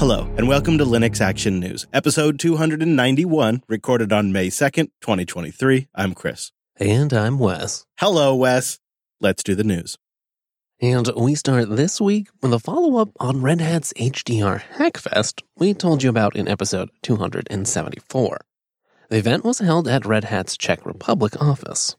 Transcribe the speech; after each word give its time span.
Hello, 0.00 0.26
and 0.38 0.48
welcome 0.48 0.78
to 0.78 0.84
Linux 0.86 1.20
Action 1.20 1.60
News, 1.60 1.86
episode 1.92 2.38
291, 2.38 3.62
recorded 3.68 4.14
on 4.14 4.32
May 4.32 4.46
2nd, 4.46 4.88
2023. 5.02 5.88
I'm 5.94 6.14
Chris. 6.14 6.52
And 6.78 7.12
I'm 7.12 7.38
Wes. 7.38 7.84
Hello, 7.98 8.34
Wes. 8.34 8.78
Let's 9.20 9.42
do 9.42 9.54
the 9.54 9.62
news. 9.62 9.98
And 10.80 11.06
we 11.14 11.34
start 11.34 11.68
this 11.76 12.00
week 12.00 12.28
with 12.40 12.54
a 12.54 12.58
follow 12.58 12.96
up 12.96 13.10
on 13.20 13.42
Red 13.42 13.60
Hat's 13.60 13.92
HDR 13.92 14.62
Hackfest 14.76 15.42
we 15.58 15.74
told 15.74 16.02
you 16.02 16.08
about 16.08 16.34
in 16.34 16.48
episode 16.48 16.88
274. 17.02 18.38
The 19.10 19.18
event 19.18 19.44
was 19.44 19.58
held 19.58 19.86
at 19.86 20.06
Red 20.06 20.24
Hat's 20.24 20.56
Czech 20.56 20.86
Republic 20.86 21.38
office. 21.42 21.94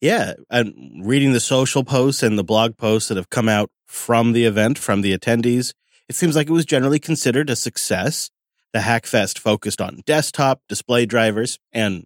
Yeah, 0.00 0.32
I'm 0.50 1.02
reading 1.04 1.32
the 1.32 1.38
social 1.38 1.84
posts 1.84 2.24
and 2.24 2.36
the 2.36 2.42
blog 2.42 2.76
posts 2.76 3.10
that 3.10 3.16
have 3.16 3.30
come 3.30 3.48
out 3.48 3.70
from 3.86 4.32
the 4.32 4.44
event, 4.44 4.76
from 4.76 5.02
the 5.02 5.16
attendees. 5.16 5.72
It 6.08 6.14
seems 6.14 6.36
like 6.36 6.48
it 6.48 6.52
was 6.52 6.66
generally 6.66 6.98
considered 6.98 7.50
a 7.50 7.56
success. 7.56 8.30
The 8.72 8.80
Hackfest 8.80 9.38
focused 9.38 9.80
on 9.80 10.02
desktop, 10.04 10.60
display 10.68 11.06
drivers, 11.06 11.58
and, 11.72 12.04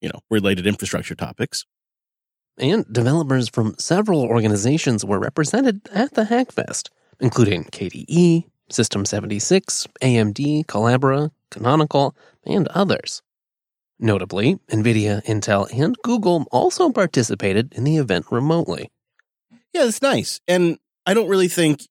you 0.00 0.08
know, 0.08 0.20
related 0.30 0.66
infrastructure 0.66 1.14
topics. 1.14 1.64
And 2.58 2.84
developers 2.92 3.48
from 3.48 3.74
several 3.78 4.22
organizations 4.22 5.04
were 5.04 5.18
represented 5.18 5.80
at 5.92 6.14
the 6.14 6.24
Hackfest, 6.24 6.90
including 7.18 7.64
KDE, 7.64 8.44
System 8.70 9.04
76, 9.04 9.86
AMD, 10.02 10.66
Collabora, 10.66 11.30
Canonical, 11.50 12.14
and 12.44 12.68
others. 12.68 13.22
Notably, 13.98 14.56
NVIDIA, 14.70 15.24
Intel, 15.24 15.68
and 15.72 15.96
Google 16.02 16.46
also 16.50 16.90
participated 16.90 17.72
in 17.74 17.84
the 17.84 17.96
event 17.96 18.26
remotely. 18.30 18.90
Yeah, 19.72 19.84
that's 19.84 20.02
nice. 20.02 20.40
And 20.46 20.78
I 21.06 21.14
don't 21.14 21.28
really 21.28 21.48
think 21.48 21.82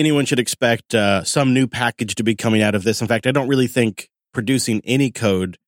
anyone 0.00 0.24
should 0.24 0.38
expect 0.38 0.94
uh, 0.94 1.22
some 1.22 1.52
new 1.52 1.66
package 1.66 2.14
to 2.14 2.24
be 2.24 2.34
coming 2.34 2.62
out 2.62 2.74
of 2.74 2.84
this. 2.84 3.02
In 3.02 3.06
fact, 3.06 3.26
I 3.26 3.32
don't 3.32 3.48
really 3.48 3.66
think 3.66 4.08
producing 4.32 4.80
any 4.84 5.10
code 5.10 5.58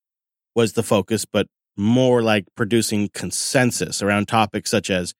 was 0.54 0.72
the 0.72 0.82
focus, 0.82 1.26
but 1.26 1.46
more 1.76 2.22
like 2.22 2.46
producing 2.56 3.10
consensus 3.12 4.02
around 4.02 4.28
topics 4.28 4.70
such 4.70 4.88
as 4.88 5.12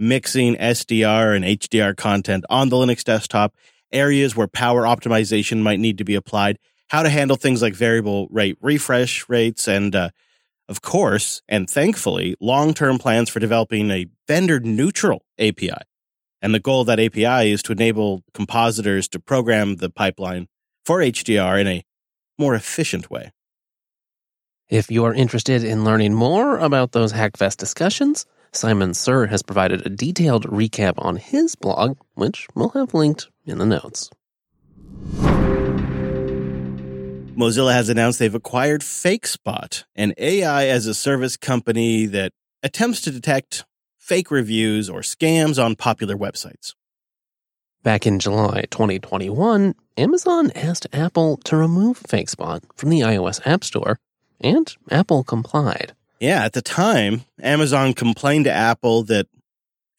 mixing 0.00 0.56
SDR 0.56 1.34
and 1.34 1.44
HDR 1.44 1.96
content 1.96 2.44
on 2.50 2.68
the 2.68 2.76
Linux 2.76 3.04
desktop, 3.04 3.54
areas 3.92 4.34
where 4.34 4.48
power 4.48 4.82
optimization 4.82 5.62
might 5.62 5.78
need 5.78 5.98
to 5.98 6.04
be 6.04 6.16
applied, 6.16 6.58
how 6.88 7.04
to 7.04 7.08
handle 7.08 7.36
things 7.36 7.62
like 7.62 7.74
variable 7.74 8.26
rate 8.30 8.58
refresh 8.60 9.28
rates, 9.28 9.68
and 9.68 9.94
uh, 9.94 10.10
of 10.68 10.82
course, 10.82 11.40
and 11.48 11.70
thankfully, 11.70 12.34
long 12.40 12.74
term 12.74 12.98
plans 12.98 13.30
for 13.30 13.38
developing 13.38 13.92
a 13.92 14.06
vendor 14.26 14.58
neutral 14.58 15.24
API. 15.38 15.70
And 16.42 16.54
the 16.54 16.60
goal 16.60 16.82
of 16.82 16.86
that 16.88 17.00
API 17.00 17.50
is 17.50 17.62
to 17.64 17.72
enable 17.72 18.22
compositors 18.34 19.08
to 19.08 19.18
program 19.18 19.76
the 19.76 19.90
pipeline 19.90 20.48
for 20.84 20.98
HDR 20.98 21.60
in 21.60 21.66
a 21.66 21.84
more 22.38 22.54
efficient 22.54 23.10
way. 23.10 23.32
If 24.68 24.90
you 24.90 25.04
are 25.04 25.14
interested 25.14 25.64
in 25.64 25.84
learning 25.84 26.14
more 26.14 26.58
about 26.58 26.92
those 26.92 27.12
Hackfest 27.12 27.56
discussions, 27.56 28.26
Simon 28.52 28.94
Ser 28.94 29.26
has 29.26 29.42
provided 29.42 29.86
a 29.86 29.90
detailed 29.90 30.44
recap 30.44 30.94
on 30.98 31.16
his 31.16 31.54
blog, 31.54 31.98
which 32.14 32.48
we'll 32.54 32.70
have 32.70 32.94
linked 32.94 33.28
in 33.44 33.58
the 33.58 33.66
notes. 33.66 34.10
Mozilla 37.36 37.74
has 37.74 37.88
announced 37.88 38.18
they've 38.18 38.34
acquired 38.34 38.80
Fakespot, 38.80 39.84
an 39.94 40.14
AI 40.16 40.66
as 40.66 40.86
a 40.86 40.94
service 40.94 41.36
company 41.36 42.06
that 42.06 42.32
attempts 42.62 43.02
to 43.02 43.10
detect 43.10 43.66
fake 44.06 44.30
reviews 44.30 44.88
or 44.88 45.00
scams 45.00 45.62
on 45.62 45.74
popular 45.74 46.16
websites. 46.16 46.74
Back 47.82 48.06
in 48.06 48.20
July 48.20 48.62
2021, 48.70 49.74
Amazon 49.96 50.52
asked 50.54 50.86
Apple 50.92 51.38
to 51.38 51.56
remove 51.56 52.00
Fakespot 52.00 52.62
from 52.76 52.90
the 52.90 53.00
iOS 53.00 53.44
App 53.44 53.64
Store, 53.64 53.98
and 54.40 54.72
Apple 54.92 55.24
complied. 55.24 55.92
Yeah, 56.20 56.44
at 56.44 56.52
the 56.52 56.62
time, 56.62 57.24
Amazon 57.42 57.94
complained 57.94 58.44
to 58.44 58.52
Apple 58.52 59.02
that 59.04 59.26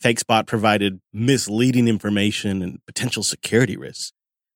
Fakespot 0.02 0.48
provided 0.48 1.02
misleading 1.12 1.90
information 1.90 2.62
and 2.62 2.80
potential 2.86 3.24
security 3.24 3.76
risks. 3.76 4.14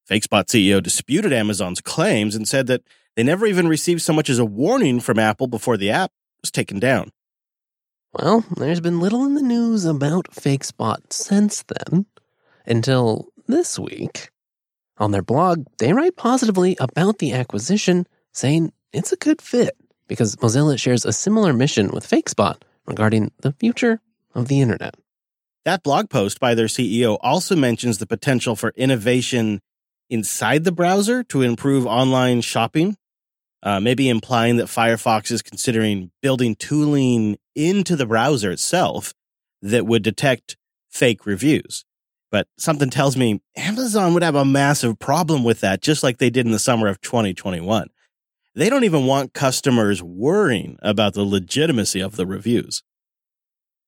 Fakespot 0.10 0.46
CEO 0.46 0.82
disputed 0.82 1.34
Amazon's 1.34 1.82
claims 1.82 2.36
and 2.36 2.48
said 2.48 2.68
that 2.68 2.84
they 3.18 3.24
never 3.24 3.46
even 3.46 3.68
received 3.68 4.02
so 4.02 4.14
much 4.14 4.30
as 4.30 4.40
a 4.40 4.46
warning 4.46 5.02
from 5.02 5.20
Apple 5.20 5.48
before 5.48 5.76
the 5.76 5.92
app 5.92 6.12
was 6.42 6.52
taken 6.52 6.80
down. 6.80 7.12
Well, 8.14 8.44
there's 8.58 8.82
been 8.82 9.00
little 9.00 9.26
in 9.26 9.36
the 9.36 9.42
news 9.42 9.86
about 9.86 10.32
Fakespot 10.32 11.14
since 11.14 11.64
then, 11.64 12.06
until 12.66 13.30
this 13.48 13.80
week. 13.80 14.32
On 14.98 15.12
their 15.12 15.22
blog, 15.22 15.66
they 15.78 15.94
write 15.94 16.18
positively 16.18 16.76
about 16.80 17.20
the 17.20 17.32
acquisition, 17.32 18.06
saying 18.34 18.74
it's 18.92 19.14
a 19.14 19.18
good 19.18 19.42
fit 19.42 19.78
because 20.10 20.36
Mozilla 20.36 20.78
shares 20.78 21.06
a 21.06 21.14
similar 21.14 21.54
mission 21.54 21.90
with 21.94 22.06
Fakespot 22.06 22.62
regarding 22.86 23.32
the 23.42 23.54
future 23.54 24.02
of 24.36 24.50
the 24.50 24.60
internet. 24.60 24.96
That 25.64 25.84
blog 25.84 26.10
post 26.10 26.40
by 26.40 26.54
their 26.54 26.66
CEO 26.66 27.18
also 27.22 27.56
mentions 27.56 28.00
the 28.00 28.08
potential 28.08 28.58
for 28.58 28.74
innovation 28.76 29.62
inside 30.10 30.66
the 30.66 30.72
browser 30.74 31.24
to 31.24 31.44
improve 31.44 31.86
online 31.86 32.42
shopping, 32.42 32.98
uh, 33.64 33.80
maybe 33.80 34.10
implying 34.10 34.58
that 34.58 34.68
Firefox 34.68 35.32
is 35.32 35.42
considering 35.42 36.12
building 36.22 36.56
tooling 36.56 37.38
into 37.56 37.96
the 37.96 38.06
browser 38.06 38.52
itself 38.52 39.14
that 39.62 39.86
would 39.86 40.04
detect 40.04 40.58
fake 40.90 41.26
reviews. 41.26 41.86
But 42.32 42.48
something 42.58 42.90
tells 42.90 43.18
me 43.18 43.42
Amazon 43.58 44.14
would 44.14 44.24
have 44.24 44.36
a 44.36 44.46
massive 44.46 44.98
problem 45.00 45.44
with 45.44 45.60
that, 45.60 45.82
just 45.82 46.02
like 46.02 46.18
they 46.18 46.30
did 46.30 46.46
in 46.46 46.54
the 46.54 46.60
summer 46.60 46.88
of 46.88 47.02
2021. 47.02 47.90
They 48.56 48.70
don't 48.70 48.84
even 48.84 49.06
want 49.06 49.34
customers 49.34 50.02
worrying 50.02 50.78
about 50.82 51.14
the 51.14 51.24
legitimacy 51.24 52.00
of 52.00 52.16
the 52.16 52.26
reviews. 52.26 52.84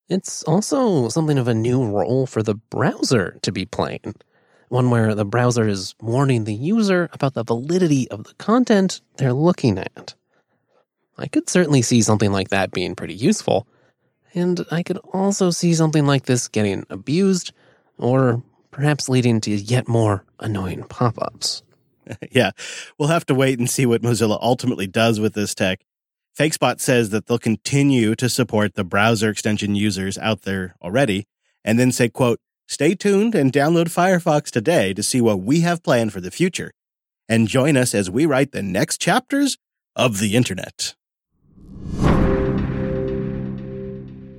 It's 0.10 0.44
also 0.44 1.10
something 1.10 1.38
of 1.38 1.48
a 1.48 1.54
new 1.54 1.86
role 1.86 2.28
for 2.28 2.44
the 2.44 2.56
browser 2.56 3.40
to 3.42 3.52
be 3.52 3.66
playing 3.66 4.16
one 4.70 4.90
where 4.90 5.16
the 5.16 5.26
browser 5.26 5.68
is 5.68 5.96
warning 6.02 6.44
the 6.44 6.54
user 6.54 7.10
about 7.14 7.34
the 7.34 7.44
validity 7.44 8.10
of 8.10 8.24
the 8.24 8.34
content 8.36 9.02
they're 9.18 9.34
looking 9.34 9.78
at. 9.78 10.16
I 11.18 11.28
could 11.28 11.50
certainly 11.50 11.82
see 11.82 12.02
something 12.02 12.32
like 12.32 12.50
that 12.50 12.72
being 12.72 12.96
pretty 12.96 13.14
useful, 13.14 13.68
and 14.34 14.66
I 14.72 14.84
could 14.84 14.98
also 15.14 15.52
see 15.52 15.74
something 15.74 16.06
like 16.06 16.26
this 16.26 16.48
getting 16.48 16.86
abused 16.90 17.54
or 17.98 18.42
perhaps 18.72 19.08
leading 19.08 19.40
to 19.42 19.52
yet 19.52 19.88
more 19.88 20.26
annoying 20.40 20.84
pop 20.84 21.22
ups. 21.22 21.62
yeah, 22.32 22.52
we'll 22.98 23.10
have 23.10 23.26
to 23.28 23.36
wait 23.36 23.60
and 23.60 23.70
see 23.70 23.86
what 23.86 24.02
Mozilla 24.02 24.38
ultimately 24.42 24.88
does 24.88 25.20
with 25.20 25.34
this 25.34 25.54
tech. 25.56 25.82
Fakespot 26.38 26.80
says 26.80 27.12
that 27.12 27.28
they'll 27.28 27.38
continue 27.38 28.16
to 28.16 28.28
support 28.28 28.74
the 28.74 28.84
browser 28.84 29.30
extension 29.30 29.76
users 29.76 30.18
out 30.18 30.42
there 30.42 30.76
already, 30.82 31.28
and 31.64 31.78
then 31.78 31.92
say, 31.92 32.10
quote, 32.10 32.40
Stay 32.68 32.96
tuned 32.96 33.36
and 33.36 33.52
download 33.52 33.88
Firefox 33.88 34.50
today 34.50 34.94
to 34.94 35.04
see 35.04 35.22
what 35.22 35.42
we 35.42 35.62
have 35.62 35.84
planned 35.84 36.14
for 36.14 36.22
the 36.22 36.32
future. 36.32 36.72
And 37.30 37.48
join 37.48 37.78
us 37.78 37.94
as 37.94 38.10
we 38.10 38.26
write 38.26 38.52
the 38.52 38.64
next 38.64 39.00
chapters 39.00 39.58
of 39.96 40.20
the 40.20 40.36
internet. 40.36 40.96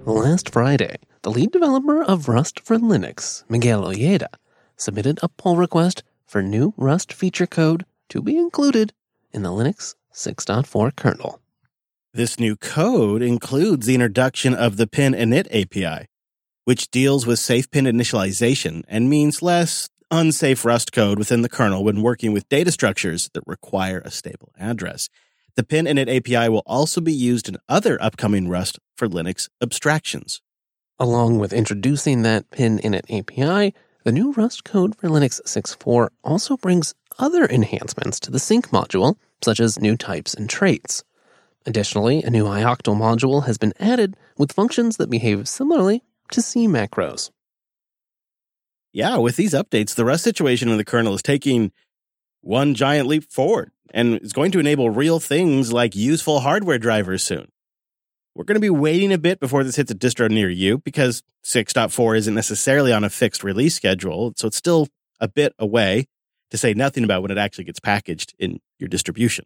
Last 0.07 0.51
Friday, 0.51 0.97
the 1.23 1.31
lead 1.31 1.51
developer 1.51 2.03
of 2.03 2.29
Rust 2.29 2.61
for 2.61 2.77
Linux, 2.77 3.43
Miguel 3.49 3.87
Ojeda, 3.87 4.29
submitted 4.77 5.19
a 5.23 5.29
pull 5.29 5.56
request 5.56 6.03
for 6.27 6.43
new 6.43 6.75
Rust 6.77 7.12
feature 7.12 7.47
code 7.47 7.87
to 8.11 8.21
be 8.21 8.37
included 8.37 8.93
in 9.33 9.43
the 9.43 9.51
Linux 9.51 9.95
6.4 10.12 10.95
kernel. 10.95 11.41
This 12.12 12.39
new 12.39 12.55
code 12.55 13.23
includes 13.23 13.87
the 13.87 13.95
introduction 13.95 14.55
of 14.55 14.77
the 14.77 14.87
pin 14.87 15.15
init 15.15 15.47
API, 15.51 16.06
which 16.64 16.91
deals 16.91 17.26
with 17.26 17.38
safe 17.38 17.70
pin 17.70 17.84
initialization 17.84 18.82
and 18.88 19.08
means 19.08 19.42
less 19.42 19.88
unsafe 20.10 20.64
Rust 20.64 20.92
code 20.92 21.19
within 21.19 21.42
the 21.42 21.49
kernel 21.49 21.84
when 21.84 22.02
working 22.02 22.32
with 22.32 22.49
data 22.49 22.70
structures 22.70 23.31
that 23.34 23.43
require 23.46 24.00
a 24.05 24.11
stable 24.11 24.52
address. 24.58 25.08
The 25.56 25.64
pin 25.64 25.87
init 25.87 26.14
API 26.14 26.49
will 26.49 26.62
also 26.66 27.00
be 27.00 27.12
used 27.12 27.49
in 27.49 27.58
other 27.69 28.00
upcoming 28.02 28.49
Rust 28.49 28.78
for 28.96 29.08
Linux 29.08 29.49
abstractions. 29.61 30.40
Along 30.99 31.38
with 31.38 31.52
introducing 31.52 32.22
that 32.22 32.50
pin 32.50 32.78
init 32.78 33.05
API, 33.10 33.75
the 34.05 34.12
new 34.12 34.32
Rust 34.32 34.64
code 34.64 34.96
for 34.96 35.08
Linux 35.08 35.40
6.4 35.43 36.08
also 36.22 36.56
brings 36.56 36.94
other 37.19 37.46
enhancements 37.46 38.20
to 38.20 38.31
the 38.31 38.38
sync 38.38 38.69
module, 38.69 39.17
such 39.43 39.60
as 39.60 39.81
new 39.81 39.96
types 39.96 40.34
and 40.34 40.49
traits. 40.49 41.05
Additionally, 41.67 42.22
a 42.22 42.31
new 42.31 42.44
ioctl 42.44 42.96
module 42.96 43.46
has 43.46 43.56
been 43.56 43.72
added 43.81 44.17
with 44.37 44.52
functions 44.52 44.96
that 44.99 45.10
behave 45.10 45.49
similarly 45.49 46.02
to 46.31 46.43
C 46.43 46.67
macros. 46.67 47.31
Yeah, 48.93 49.17
with 49.17 49.37
these 49.37 49.55
updates, 49.55 49.94
the 49.94 50.05
Rust 50.05 50.23
situation 50.23 50.69
in 50.69 50.76
the 50.76 50.85
kernel 50.85 51.15
is 51.15 51.23
taking 51.23 51.73
one 52.43 52.75
giant 52.75 53.09
leap 53.09 53.31
forward 53.32 53.73
and 53.93 54.21
is 54.21 54.32
going 54.32 54.53
to 54.53 54.61
enable 54.61 54.91
real 54.91 55.19
things 55.19 55.73
like 55.73 55.97
useful 55.97 56.41
hardware 56.41 56.79
drivers 56.79 57.25
soon. 57.25 57.49
We're 58.35 58.44
going 58.44 58.56
to 58.56 58.61
be 58.61 58.71
waiting 58.71 59.12
a 59.12 59.19
bit 59.19 59.41
before 59.41 59.65
this 59.65 59.76
hits 59.76 59.91
a 59.91 59.94
distro 59.94 60.29
near 60.29 60.49
you 60.50 60.79
because 60.79 61.23
6.4 61.44 62.19
isn't 62.19 62.35
necessarily 62.35 62.93
on 62.93 63.05
a 63.05 63.11
fixed 63.11 63.44
release 63.44 63.75
schedule, 63.75 64.32
so 64.37 64.49
it's 64.49 64.56
still 64.56 64.88
a 65.20 65.29
bit 65.29 65.55
away. 65.59 66.06
to 66.50 66.59
say 66.59 66.73
nothing 66.73 67.03
about 67.05 67.23
when 67.23 67.31
it 67.32 67.38
actually 67.38 67.65
gets 67.65 67.81
packaged 67.81 68.35
in 68.38 68.61
your 68.79 68.88
distribution. 68.88 69.44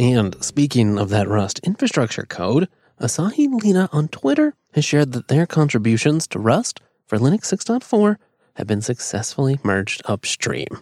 And 0.00 0.36
speaking 0.42 0.98
of 0.98 1.10
that 1.10 1.28
Rust 1.28 1.60
infrastructure 1.64 2.24
code, 2.24 2.68
Asahi 3.00 3.48
Lina 3.62 3.88
on 3.92 4.08
Twitter 4.08 4.54
has 4.72 4.84
shared 4.84 5.12
that 5.12 5.28
their 5.28 5.46
contributions 5.46 6.26
to 6.26 6.38
Rust 6.40 6.80
for 7.06 7.16
Linux 7.16 7.42
6.4 7.42 8.16
have 8.56 8.66
been 8.66 8.82
successfully 8.82 9.60
merged 9.62 10.02
upstream. 10.06 10.80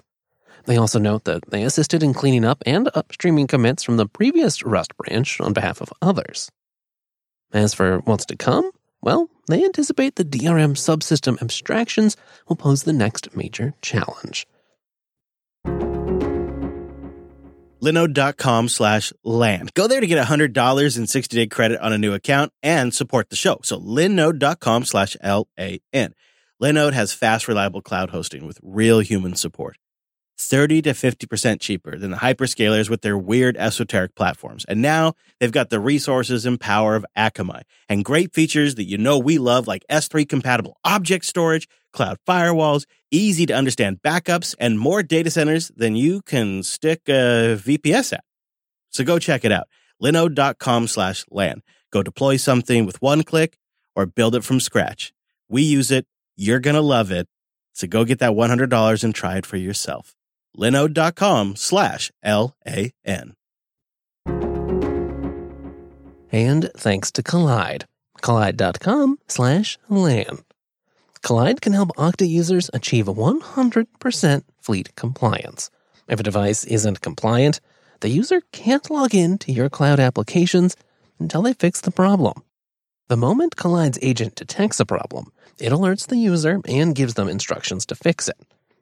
They 0.64 0.78
also 0.78 0.98
note 0.98 1.24
that 1.24 1.50
they 1.50 1.62
assisted 1.62 2.02
in 2.02 2.14
cleaning 2.14 2.44
up 2.44 2.62
and 2.64 2.86
upstreaming 2.94 3.48
commits 3.48 3.82
from 3.82 3.98
the 3.98 4.06
previous 4.06 4.64
Rust 4.64 4.96
branch 4.96 5.40
on 5.42 5.52
behalf 5.52 5.82
of 5.82 5.92
others. 6.00 6.50
As 7.52 7.74
for 7.74 7.98
what's 7.98 8.26
to 8.26 8.36
come, 8.36 8.70
well, 9.02 9.28
they 9.48 9.62
anticipate 9.62 10.16
the 10.16 10.24
DRM 10.24 10.72
subsystem 10.72 11.40
abstractions 11.42 12.16
will 12.48 12.56
pose 12.56 12.84
the 12.84 12.94
next 12.94 13.36
major 13.36 13.74
challenge. 13.82 14.46
linode.com 17.80 18.68
slash 18.68 19.12
LAN. 19.24 19.68
Go 19.74 19.86
there 19.86 20.00
to 20.00 20.06
get 20.06 20.24
$100 20.24 20.38
in 20.38 21.04
60-day 21.04 21.46
credit 21.46 21.80
on 21.80 21.92
a 21.92 21.98
new 21.98 22.14
account 22.14 22.52
and 22.62 22.94
support 22.94 23.30
the 23.30 23.36
show. 23.36 23.60
So 23.62 23.78
linode.com 23.78 24.84
slash 24.84 25.16
L-A-N. 25.20 26.14
Linode 26.62 26.92
has 26.94 27.12
fast, 27.12 27.48
reliable 27.48 27.82
cloud 27.82 28.10
hosting 28.10 28.46
with 28.46 28.58
real 28.62 29.00
human 29.00 29.34
support. 29.34 29.76
30 30.38 30.82
to 30.82 30.90
50% 30.90 31.60
cheaper 31.60 31.96
than 31.98 32.10
the 32.10 32.18
hyperscalers 32.18 32.90
with 32.90 33.00
their 33.02 33.16
weird 33.16 33.56
esoteric 33.56 34.14
platforms. 34.14 34.64
And 34.68 34.82
now 34.82 35.14
they've 35.40 35.52
got 35.52 35.70
the 35.70 35.80
resources 35.80 36.44
and 36.44 36.60
power 36.60 36.94
of 36.94 37.06
Akamai 37.16 37.62
and 37.88 38.04
great 38.04 38.34
features 38.34 38.74
that 38.74 38.84
you 38.84 38.98
know 38.98 39.18
we 39.18 39.38
love 39.38 39.66
like 39.66 39.84
S3 39.90 40.28
compatible 40.28 40.78
object 40.84 41.24
storage, 41.24 41.68
cloud 41.96 42.18
firewalls, 42.28 42.84
easy 43.10 43.46
to 43.46 43.54
understand 43.54 44.02
backups, 44.02 44.54
and 44.60 44.78
more 44.78 45.02
data 45.02 45.30
centers 45.30 45.72
than 45.74 45.96
you 45.96 46.22
can 46.22 46.62
stick 46.62 47.00
a 47.08 47.58
VPS 47.58 48.12
at. 48.12 48.24
So 48.90 49.02
go 49.02 49.18
check 49.18 49.44
it 49.44 49.52
out. 49.52 49.66
Linode.com 50.02 50.86
slash 50.86 51.24
LAN. 51.30 51.62
Go 51.90 52.02
deploy 52.02 52.36
something 52.36 52.86
with 52.86 53.00
one 53.02 53.22
click 53.22 53.56
or 53.94 54.06
build 54.06 54.34
it 54.34 54.44
from 54.44 54.60
scratch. 54.60 55.12
We 55.48 55.62
use 55.62 55.90
it. 55.90 56.06
You're 56.36 56.60
going 56.60 56.76
to 56.76 56.82
love 56.82 57.10
it. 57.10 57.26
So 57.72 57.86
go 57.86 58.04
get 58.04 58.18
that 58.20 58.32
$100 58.32 59.04
and 59.04 59.14
try 59.14 59.36
it 59.38 59.46
for 59.46 59.56
yourself. 59.56 60.14
Linode.com 60.56 61.56
slash 61.56 62.10
L-A-N. 62.22 63.34
And 66.32 66.70
thanks 66.76 67.10
to 67.12 67.22
Kolide. 67.22 67.84
Kolide.com 68.22 69.18
slash 69.28 69.78
LAN. 69.88 70.45
Kolide 71.22 71.60
can 71.60 71.72
help 71.72 71.90
Okta 71.96 72.28
users 72.28 72.70
achieve 72.72 73.06
100% 73.06 74.42
fleet 74.60 74.94
compliance. 74.96 75.70
If 76.08 76.20
a 76.20 76.22
device 76.22 76.64
isn't 76.64 77.00
compliant, 77.00 77.60
the 78.00 78.08
user 78.08 78.42
can't 78.52 78.90
log 78.90 79.14
in 79.14 79.38
to 79.38 79.52
your 79.52 79.68
cloud 79.68 79.98
applications 79.98 80.76
until 81.18 81.42
they 81.42 81.54
fix 81.54 81.80
the 81.80 81.90
problem. 81.90 82.42
The 83.08 83.16
moment 83.16 83.56
Kolide's 83.56 83.98
agent 84.02 84.34
detects 84.34 84.80
a 84.80 84.86
problem, 84.86 85.32
it 85.58 85.72
alerts 85.72 86.06
the 86.06 86.16
user 86.16 86.60
and 86.66 86.94
gives 86.94 87.14
them 87.14 87.28
instructions 87.28 87.86
to 87.86 87.94
fix 87.94 88.28
it. 88.28 88.36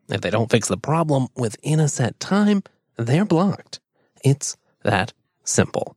If 0.09 0.21
they 0.21 0.31
don't 0.31 0.51
fix 0.51 0.69
the 0.69 0.77
problem 0.77 1.29
within 1.37 1.81
a 1.81 1.89
set 1.89 2.19
time, 2.21 2.63
they're 2.97 3.25
blocked. 3.25 3.81
It's 4.25 4.57
that 4.83 5.13
simple. 5.45 5.97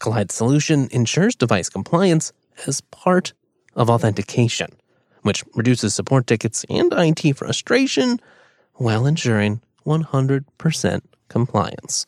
Kolide's 0.00 0.34
solution 0.34 0.88
ensures 0.90 1.36
device 1.36 1.68
compliance 1.68 2.32
as 2.66 2.80
part 2.80 3.32
of 3.74 3.90
authentication, 3.90 4.70
which 5.22 5.44
reduces 5.54 5.94
support 5.94 6.26
tickets 6.26 6.64
and 6.68 6.92
IT 6.92 7.36
frustration 7.36 8.20
while 8.74 9.06
ensuring 9.06 9.60
100% 9.86 11.00
compliance. 11.28 12.06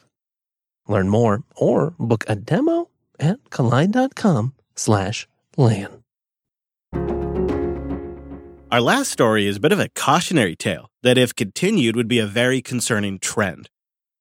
Learn 0.87 1.09
more 1.09 1.43
or 1.57 1.95
book 1.99 2.25
a 2.29 2.37
demo 2.37 2.89
at 3.19 3.43
kolide.com 3.51 4.55
slash 4.77 5.27
LAN. 5.57 6.03
Our 8.71 8.81
last 8.81 9.13
story 9.13 9.47
is 9.47 9.57
a 9.57 9.61
bit 9.61 9.71
of 9.71 9.79
a 9.79 9.89
cautionary 9.91 10.57
tale 10.57 10.91
that, 11.05 11.17
if 11.17 11.33
continued, 11.35 11.95
would 11.95 12.09
be 12.09 12.19
a 12.19 12.27
very 12.27 12.61
concerning 12.61 13.21
trend. 13.21 13.71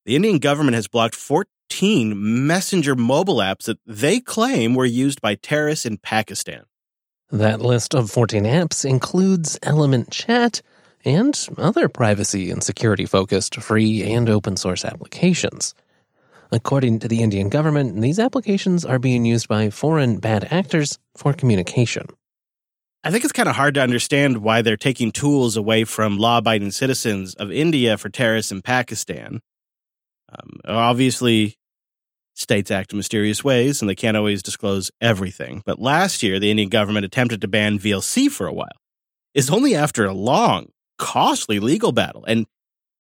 The 0.06 0.16
Indian 0.16 0.38
government 0.38 0.76
has 0.76 0.88
blocked 0.88 1.16
14 1.16 2.14
messenger 2.46 2.96
mobile 2.96 3.38
apps 3.38 3.64
that 3.64 3.80
they 3.88 4.20
claim 4.20 4.76
were 4.76 4.86
used 4.86 5.22
by 5.22 5.36
terrorists 5.36 5.88
in 5.88 5.98
Pakistan. 5.98 6.66
That 7.34 7.62
list 7.62 7.96
of 7.96 8.12
14 8.12 8.44
apps 8.44 8.88
includes 8.88 9.58
Element 9.64 10.12
Chat 10.12 10.62
and 11.04 11.36
other 11.58 11.90
privacy 11.90 12.52
and 12.52 12.62
security 12.62 13.08
focused 13.08 13.56
free 13.56 14.04
and 14.04 14.30
open 14.30 14.56
source 14.56 14.86
applications. 14.86 15.74
According 16.52 17.00
to 17.00 17.08
the 17.08 17.24
Indian 17.24 17.50
government, 17.50 18.00
these 18.00 18.20
applications 18.20 18.86
are 18.86 19.00
being 19.00 19.26
used 19.26 19.48
by 19.48 19.72
foreign 19.72 20.20
bad 20.20 20.48
actors 20.52 21.00
for 21.18 21.34
communication. 21.34 22.06
I 23.04 23.10
think 23.10 23.24
it's 23.24 23.34
kind 23.34 23.50
of 23.50 23.56
hard 23.56 23.74
to 23.74 23.82
understand 23.82 24.44
why 24.44 24.62
they're 24.62 24.78
taking 24.78 25.12
tools 25.12 25.58
away 25.58 25.86
from 25.86 26.20
law 26.20 26.38
abiding 26.38 26.70
citizens 26.70 27.34
of 27.34 27.52
India 27.52 27.98
for 27.98 28.10
terrorists 28.10 28.52
in 28.52 28.62
Pakistan. 28.62 29.40
Um, 30.30 30.60
obviously, 30.66 31.58
states 32.34 32.72
act 32.72 32.92
in 32.92 32.98
mysterious 32.98 33.44
ways 33.44 33.82
and 33.82 33.90
they 33.90 33.96
can't 33.96 34.18
always 34.18 34.42
disclose 34.42 34.92
everything. 35.00 35.62
But 35.66 35.80
last 35.80 36.24
year, 36.24 36.40
the 36.40 36.50
Indian 36.52 36.70
government 36.70 37.06
attempted 37.06 37.42
to 37.42 37.48
ban 37.48 37.80
VLC 37.80 38.30
for 38.30 38.48
a 38.48 38.54
while. 38.54 38.78
It's 39.34 39.52
only 39.52 39.76
after 39.76 40.06
a 40.06 40.14
long, 40.14 40.70
costly 40.98 41.60
legal 41.60 41.92
battle 41.92 42.24
and 42.26 42.46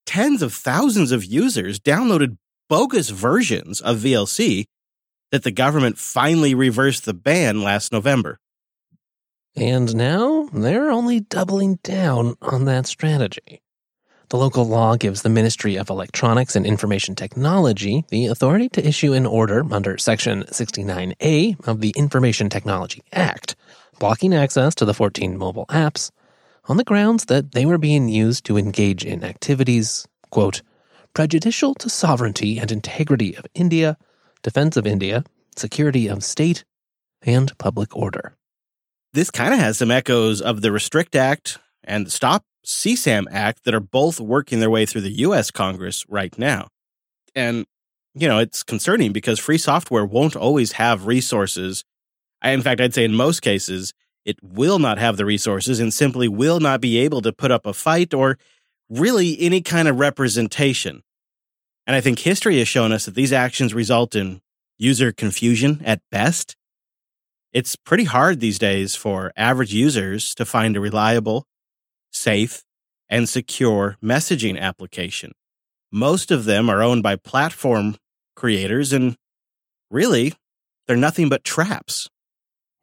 tens 0.05 0.41
of 0.41 0.53
thousands 0.53 1.11
of 1.11 1.23
users 1.23 1.79
downloaded 1.79 2.37
bogus 2.69 3.09
versions 3.09 3.81
of 3.81 3.97
VLC 3.99 4.65
that 5.31 5.43
the 5.43 5.51
government 5.51 5.97
finally 5.97 6.53
reversed 6.53 7.05
the 7.05 7.13
ban 7.13 7.63
last 7.63 7.91
November. 7.91 8.39
And 9.55 9.95
now 9.95 10.47
they're 10.53 10.91
only 10.91 11.21
doubling 11.21 11.79
down 11.83 12.35
on 12.41 12.65
that 12.65 12.85
strategy. 12.85 13.62
The 14.33 14.39
local 14.39 14.65
law 14.65 14.95
gives 14.95 15.21
the 15.21 15.29
Ministry 15.29 15.75
of 15.75 15.91
Electronics 15.91 16.55
and 16.55 16.65
Information 16.65 17.13
Technology 17.13 18.03
the 18.09 18.25
authority 18.25 18.67
to 18.69 18.83
issue 18.83 19.13
an 19.13 19.27
order 19.27 19.63
under 19.71 19.95
Section 19.99 20.41
69A 20.45 21.67
of 21.67 21.81
the 21.81 21.93
Information 21.95 22.49
Technology 22.49 23.03
Act, 23.13 23.55
blocking 23.99 24.33
access 24.33 24.73
to 24.73 24.85
the 24.85 24.93
14 24.95 25.37
mobile 25.37 25.67
apps 25.67 26.09
on 26.65 26.77
the 26.77 26.83
grounds 26.83 27.25
that 27.25 27.51
they 27.51 27.63
were 27.63 27.77
being 27.77 28.09
used 28.09 28.43
to 28.45 28.57
engage 28.57 29.05
in 29.05 29.23
activities, 29.23 30.07
quote, 30.31 30.63
prejudicial 31.13 31.75
to 31.75 31.87
sovereignty 31.87 32.57
and 32.57 32.71
integrity 32.71 33.37
of 33.37 33.45
India, 33.53 33.99
defense 34.41 34.75
of 34.75 34.87
India, 34.87 35.23
security 35.55 36.07
of 36.07 36.23
state, 36.23 36.65
and 37.21 37.55
public 37.59 37.95
order. 37.95 38.35
This 39.13 39.29
kind 39.29 39.53
of 39.53 39.59
has 39.59 39.77
some 39.77 39.91
echoes 39.91 40.41
of 40.41 40.61
the 40.61 40.71
Restrict 40.71 41.15
Act 41.15 41.59
and 41.83 42.07
the 42.07 42.11
Stop 42.11 42.43
CSAM 42.65 43.25
Act 43.31 43.63
that 43.65 43.73
are 43.73 43.79
both 43.79 44.19
working 44.19 44.59
their 44.59 44.69
way 44.69 44.85
through 44.85 45.01
the 45.01 45.21
US 45.23 45.51
Congress 45.51 46.05
right 46.07 46.37
now. 46.37 46.67
And, 47.35 47.65
you 48.13 48.27
know, 48.27 48.39
it's 48.39 48.63
concerning 48.63 49.11
because 49.11 49.39
free 49.39 49.57
software 49.57 50.05
won't 50.05 50.35
always 50.35 50.73
have 50.73 51.07
resources. 51.07 51.83
In 52.43 52.61
fact, 52.61 52.81
I'd 52.81 52.93
say 52.93 53.03
in 53.03 53.15
most 53.15 53.41
cases, 53.41 53.93
it 54.25 54.37
will 54.41 54.79
not 54.79 54.97
have 54.97 55.17
the 55.17 55.25
resources 55.25 55.79
and 55.79 55.93
simply 55.93 56.27
will 56.27 56.59
not 56.59 56.79
be 56.79 56.97
able 56.99 57.21
to 57.21 57.33
put 57.33 57.51
up 57.51 57.65
a 57.65 57.73
fight 57.73 58.13
or 58.13 58.37
really 58.89 59.37
any 59.39 59.61
kind 59.61 59.87
of 59.87 59.99
representation. 59.99 61.03
And 61.85 61.95
I 61.95 62.01
think 62.01 62.19
history 62.19 62.59
has 62.59 62.67
shown 62.67 62.91
us 62.91 63.05
that 63.05 63.15
these 63.15 63.33
actions 63.33 63.73
result 63.73 64.15
in 64.15 64.41
user 64.77 65.11
confusion 65.11 65.81
at 65.83 66.01
best 66.11 66.55
it's 67.53 67.75
pretty 67.75 68.05
hard 68.05 68.39
these 68.39 68.57
days 68.57 68.95
for 68.95 69.31
average 69.37 69.73
users 69.73 70.33
to 70.35 70.43
find 70.45 70.75
a 70.75 70.79
reliable, 70.79 71.45
safe, 72.13 72.63
and 73.09 73.27
secure 73.27 73.97
messaging 74.01 74.59
application. 74.59 75.33
Most 75.91 76.31
of 76.31 76.45
them 76.45 76.69
are 76.69 76.81
owned 76.81 77.03
by 77.03 77.15
platform 77.15 77.97
creators, 78.35 78.93
and 78.93 79.15
really, 79.91 80.33
they're 80.87 80.97
nothing 80.97 81.29
but 81.29 81.43
traps. 81.43 82.09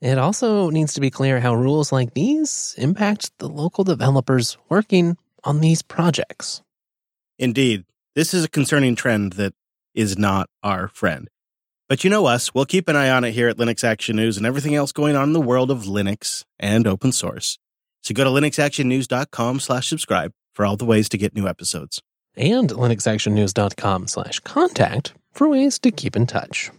It 0.01 0.17
also 0.17 0.71
needs 0.71 0.95
to 0.95 1.01
be 1.01 1.11
clear 1.11 1.41
how 1.41 1.55
rules 1.55 1.93
like 1.93 2.15
these 2.15 2.75
impact 2.79 3.33
the 3.39 3.49
local 3.49 3.85
developers 3.85 4.57
working 4.69 5.17
on 5.45 5.61
these 5.61 5.83
projects. 5.83 6.63
Indeed, 7.39 7.85
this 8.15 8.33
is 8.33 8.45
a 8.45 8.49
concerning 8.49 8.97
trend 8.97 9.35
that 9.35 9.55
is 9.95 10.17
not 10.17 10.49
our 10.63 10.89
friend. 10.89 11.29
But 11.89 12.05
you 12.05 12.11
know 12.11 12.27
us, 12.27 12.55
we'll 12.55 12.67
keep 12.67 12.89
an 12.89 12.97
eye 12.97 13.11
on 13.11 13.25
it 13.25 13.33
here 13.33 13.49
at 13.49 13.57
Linux 13.57 13.83
Action 13.83 14.17
News 14.17 14.37
and 14.37 14.47
everything 14.47 14.75
else 14.75 14.93
going 14.93 15.17
on 15.17 15.25
in 15.25 15.33
the 15.33 15.41
world 15.41 15.71
of 15.71 15.85
Linux 15.85 16.45
and 16.59 16.87
open 16.87 17.13
source. 17.13 17.59
So 18.03 18.15
go 18.15 18.25
to 18.25 18.31
linuxactionnews.com 18.31 19.61
slash 19.61 19.89
subscribe 19.89 20.33
for 20.55 20.65
all 20.65 20.77
the 20.77 20.85
ways 20.85 21.09
to 21.11 21.19
get 21.19 21.35
new 21.35 21.47
episodes. 21.47 22.01
And 22.37 22.71
linuxactionnews.com 22.71 24.09
slash 24.09 24.41
contact 24.41 25.15
for 25.33 25.49
ways 25.49 25.79
to 25.81 25.91
keep 25.91 26.17
in 26.17 26.27
touch. 26.27 26.71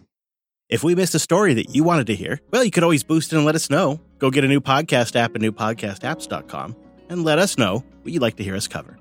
If 0.68 0.82
we 0.82 0.94
missed 0.94 1.14
a 1.14 1.18
story 1.18 1.52
that 1.54 1.74
you 1.74 1.84
wanted 1.84 2.06
to 2.06 2.14
hear, 2.14 2.40
well, 2.50 2.64
you 2.64 2.70
could 2.70 2.82
always 2.82 3.02
boost 3.02 3.32
it 3.32 3.36
and 3.36 3.44
let 3.44 3.54
us 3.54 3.68
know. 3.68 4.00
Go 4.18 4.30
get 4.30 4.44
a 4.44 4.48
new 4.48 4.60
podcast 4.60 5.16
app 5.16 5.34
at 5.36 5.42
newpodcastapps.com. 5.42 6.76
and 7.10 7.24
let 7.24 7.38
us 7.38 7.58
know 7.58 7.84
what 8.02 8.12
you'd 8.12 8.22
like 8.22 8.36
to 8.36 8.42
hear 8.42 8.56
us 8.56 8.68
cover. 8.68 8.96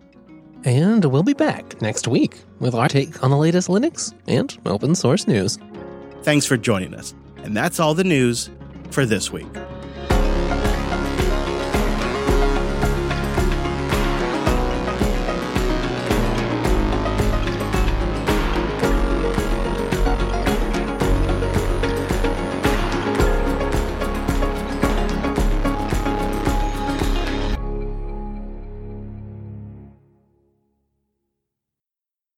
And 0.65 1.05
we'll 1.05 1.23
be 1.23 1.33
back 1.33 1.81
next 1.81 2.07
week 2.07 2.37
with 2.59 2.75
our 2.75 2.87
take 2.89 3.23
on 3.23 3.31
the 3.31 3.37
latest 3.37 3.67
Linux 3.69 4.13
and 4.27 4.55
open 4.65 4.95
source 4.95 5.27
news. 5.27 5.57
Thanks 6.23 6.45
for 6.45 6.57
joining 6.57 6.93
us. 6.93 7.15
And 7.37 7.55
that's 7.55 7.79
all 7.79 7.93
the 7.93 8.03
news 8.03 8.49
for 8.91 9.05
this 9.05 9.31
week. 9.31 9.47